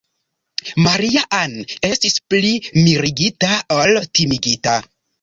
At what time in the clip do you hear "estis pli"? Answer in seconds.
1.91-2.51